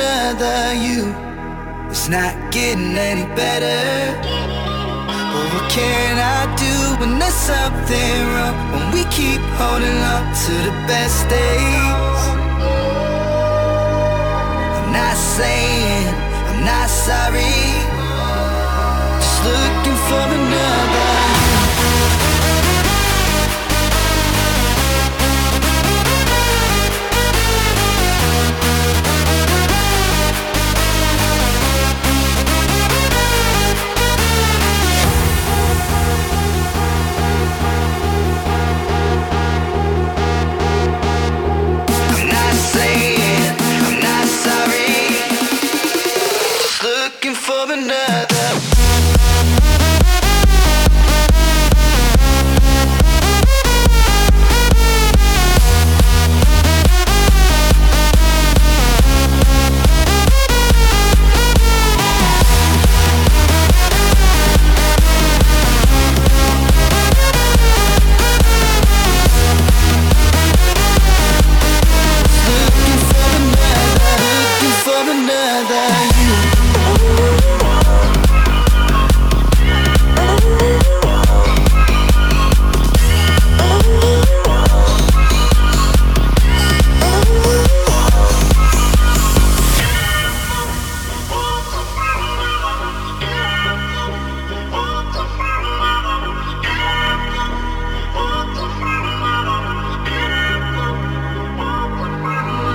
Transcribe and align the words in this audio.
another 0.00 0.74
you. 0.74 1.14
It's 1.90 2.08
not 2.08 2.34
getting 2.50 2.96
any 2.96 3.26
better. 3.36 4.16
But 5.32 5.46
what 5.52 5.66
can 5.70 6.16
I 6.16 6.40
do 6.64 6.74
when 7.00 7.18
there's 7.18 7.34
something 7.34 8.16
wrong? 8.32 8.56
When 8.72 8.86
we 8.94 9.02
keep 9.18 9.42
holding 9.60 10.00
on 10.14 10.24
to 10.44 10.54
the 10.68 10.74
best 10.88 11.28
days. 11.28 12.20
I'm 14.76 14.92
not 14.92 15.16
saying 15.16 16.08
I'm 16.48 16.60
not 16.64 16.88
sorry. 16.88 17.58
Just 19.20 19.38
looking 19.44 19.98
for 20.08 20.26
another. 20.38 21.39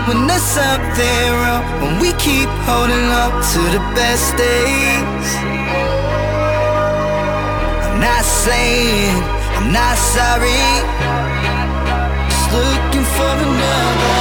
When 0.08 0.28
there's 0.28 0.44
something 0.44 1.32
wrong, 1.42 1.64
when 1.82 2.00
we 2.00 2.12
keep 2.22 2.48
holding 2.70 3.10
on 3.10 3.32
to 3.54 3.62
the 3.76 3.82
best 3.98 4.38
days. 4.38 5.30
I'm 7.86 8.00
not 8.00 8.24
saying 8.24 9.18
I'm 9.58 9.74
not 9.74 9.98
sorry. 9.98 10.62
Just 12.30 12.52
looking 12.54 13.06
for 13.16 13.34
another. 13.48 14.15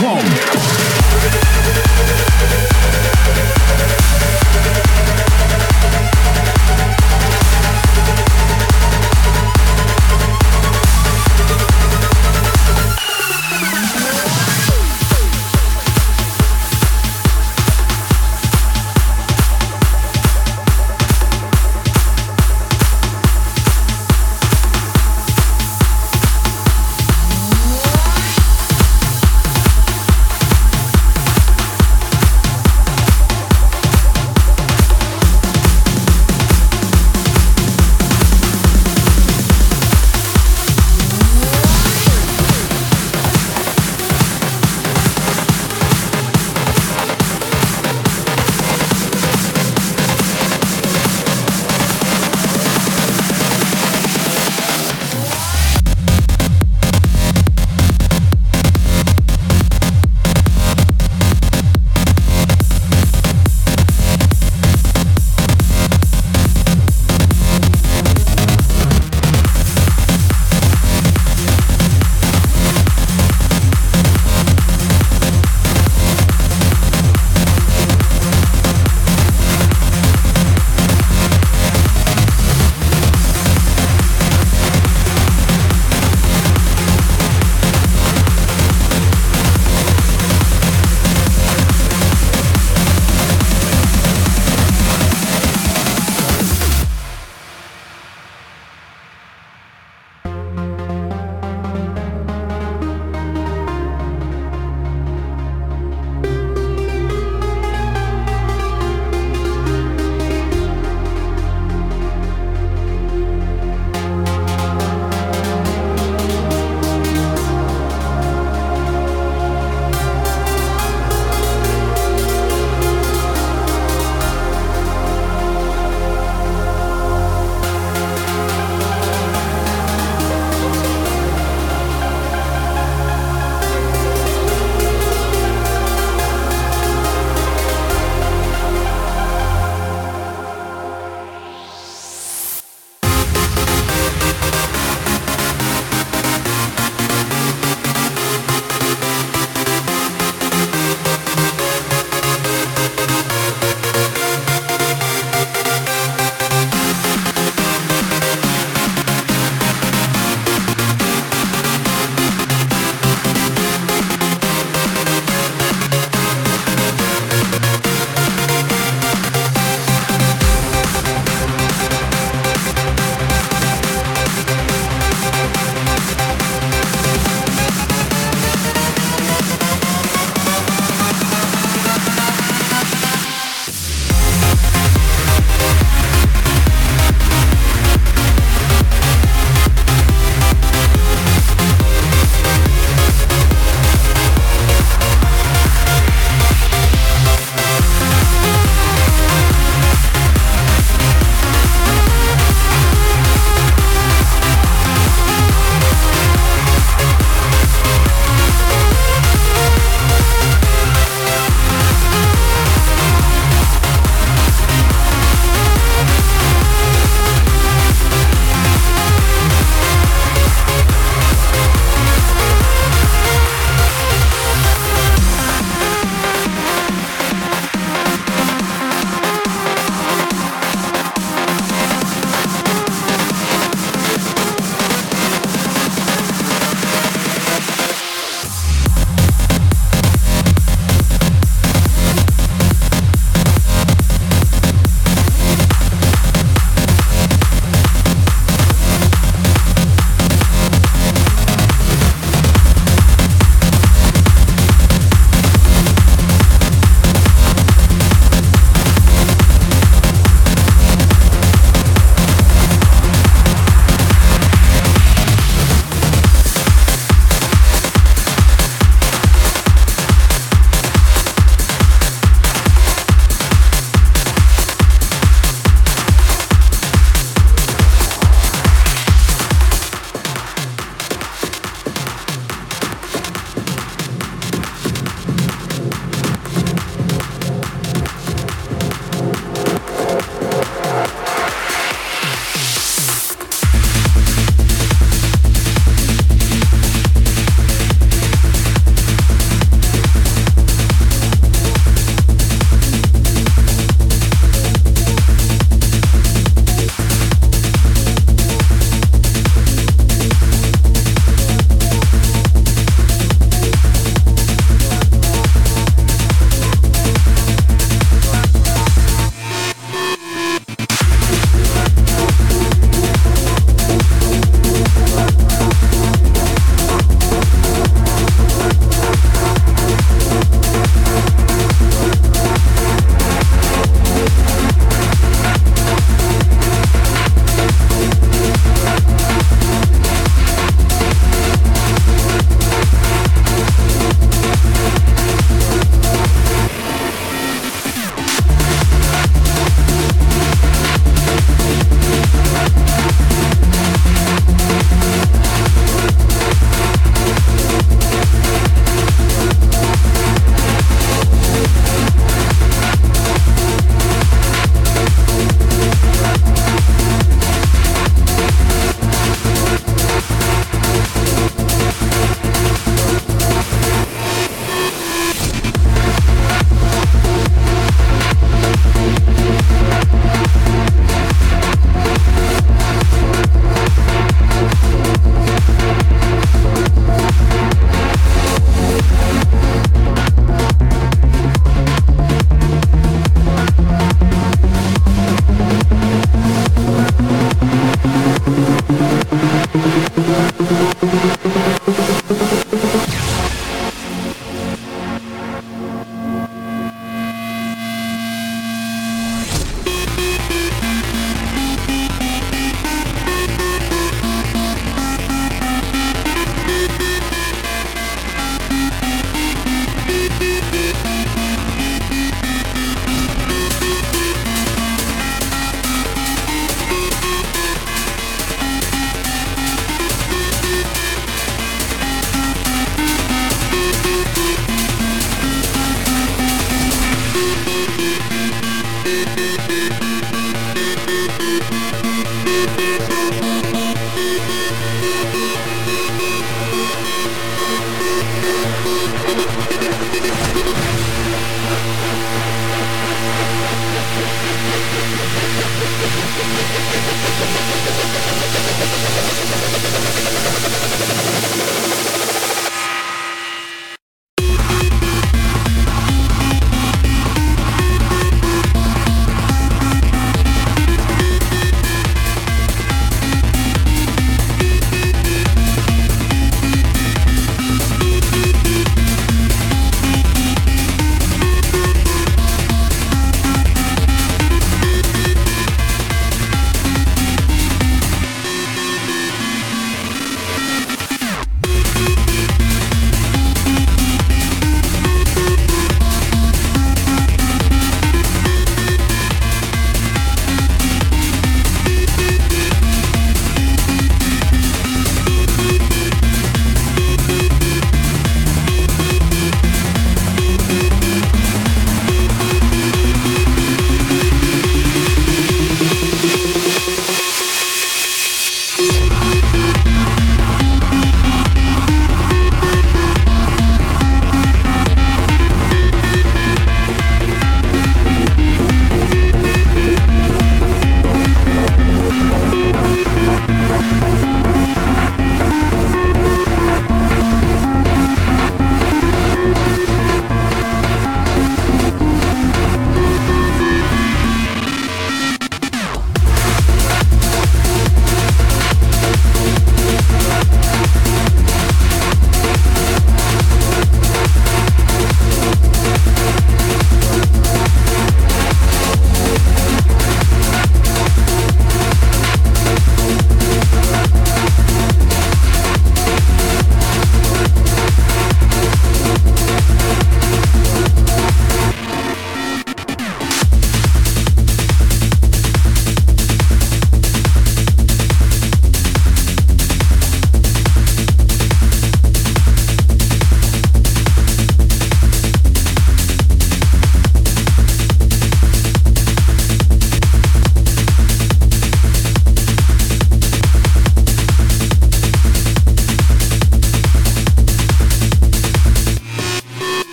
home. 0.00 0.77